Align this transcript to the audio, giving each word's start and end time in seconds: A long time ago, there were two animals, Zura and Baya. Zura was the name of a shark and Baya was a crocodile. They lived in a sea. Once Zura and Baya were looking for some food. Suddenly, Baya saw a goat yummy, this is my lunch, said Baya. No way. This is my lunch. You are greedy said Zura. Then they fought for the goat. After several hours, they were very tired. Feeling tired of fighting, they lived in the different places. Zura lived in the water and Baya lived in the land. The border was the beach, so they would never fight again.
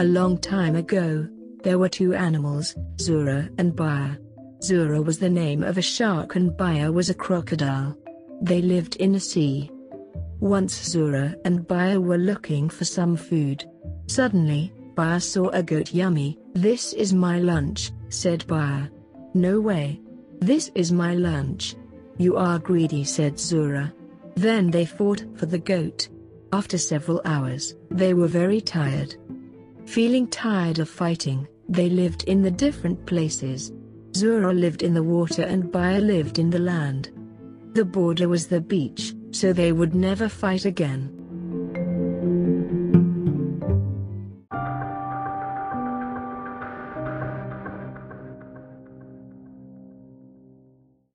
A 0.00 0.04
long 0.04 0.38
time 0.38 0.76
ago, 0.76 1.28
there 1.62 1.78
were 1.78 1.90
two 1.90 2.14
animals, 2.14 2.74
Zura 2.98 3.50
and 3.58 3.76
Baya. 3.76 4.16
Zura 4.62 5.02
was 5.02 5.18
the 5.18 5.28
name 5.28 5.62
of 5.62 5.76
a 5.76 5.82
shark 5.82 6.36
and 6.36 6.56
Baya 6.56 6.90
was 6.90 7.10
a 7.10 7.14
crocodile. 7.14 7.94
They 8.40 8.62
lived 8.62 8.96
in 8.96 9.14
a 9.14 9.20
sea. 9.20 9.70
Once 10.38 10.72
Zura 10.72 11.36
and 11.44 11.68
Baya 11.68 12.00
were 12.00 12.16
looking 12.16 12.70
for 12.70 12.86
some 12.86 13.14
food. 13.14 13.66
Suddenly, 14.06 14.72
Baya 14.94 15.20
saw 15.20 15.50
a 15.50 15.62
goat 15.62 15.92
yummy, 15.92 16.38
this 16.54 16.94
is 16.94 17.12
my 17.12 17.38
lunch, 17.38 17.92
said 18.08 18.46
Baya. 18.46 18.88
No 19.34 19.60
way. 19.60 20.00
This 20.38 20.70
is 20.74 20.90
my 20.90 21.12
lunch. 21.12 21.76
You 22.16 22.38
are 22.38 22.58
greedy 22.58 23.04
said 23.04 23.38
Zura. 23.38 23.92
Then 24.34 24.70
they 24.70 24.86
fought 24.86 25.26
for 25.36 25.44
the 25.44 25.58
goat. 25.58 26.08
After 26.54 26.78
several 26.78 27.20
hours, 27.26 27.74
they 27.90 28.14
were 28.14 28.28
very 28.28 28.62
tired. 28.62 29.14
Feeling 29.90 30.28
tired 30.28 30.78
of 30.78 30.88
fighting, 30.88 31.48
they 31.68 31.90
lived 31.90 32.22
in 32.28 32.42
the 32.42 32.50
different 32.52 33.04
places. 33.06 33.72
Zura 34.14 34.52
lived 34.52 34.84
in 34.84 34.94
the 34.94 35.02
water 35.02 35.42
and 35.42 35.72
Baya 35.72 35.98
lived 35.98 36.38
in 36.38 36.48
the 36.48 36.60
land. 36.60 37.10
The 37.74 37.84
border 37.84 38.28
was 38.28 38.46
the 38.46 38.60
beach, 38.60 39.14
so 39.32 39.52
they 39.52 39.72
would 39.72 39.92
never 39.92 40.28
fight 40.28 40.64
again. 40.64 41.19